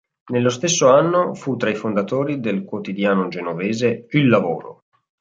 [0.31, 4.85] Nello stesso anno fu tra i fondatori del quotidiano genovese Il Lavoro.